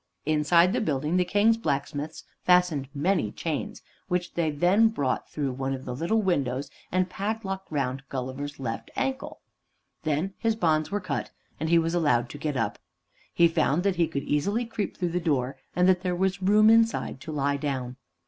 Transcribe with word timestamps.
Inside 0.25 0.73
the 0.73 0.81
building 0.81 1.17
the 1.17 1.23
King's 1.23 1.57
blacksmiths 1.57 2.23
fastened 2.43 2.89
many 2.91 3.31
chains, 3.31 3.83
which 4.07 4.33
they 4.33 4.49
then 4.49 4.87
brought 4.87 5.29
through 5.29 5.51
one 5.51 5.73
of 5.75 5.85
these 5.85 6.01
little 6.01 6.23
windows 6.23 6.71
and 6.91 7.07
padlocked 7.07 7.71
round 7.71 8.01
Gulliver's 8.09 8.59
left 8.59 8.89
ankle. 8.95 9.41
Then 10.01 10.33
his 10.39 10.55
bonds 10.55 10.89
were 10.89 11.01
cut, 11.01 11.29
and 11.59 11.69
he 11.69 11.77
was 11.77 11.93
allowed 11.93 12.29
to 12.29 12.39
get 12.39 12.57
up. 12.57 12.79
He 13.31 13.47
found 13.47 13.83
that 13.83 13.97
he 13.97 14.07
could 14.07 14.23
easily 14.23 14.65
creep 14.65 14.97
through 14.97 15.09
the 15.09 15.19
door, 15.19 15.57
and 15.75 15.87
that 15.87 16.01
there 16.01 16.15
was 16.15 16.41
room 16.41 16.71
inside 16.71 17.21
to 17.21 17.31
lie 17.31 17.57
down. 17.57 17.95